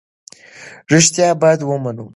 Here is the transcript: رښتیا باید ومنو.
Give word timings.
رښتیا 0.93 1.27
باید 1.41 1.59
ومنو. 1.63 2.05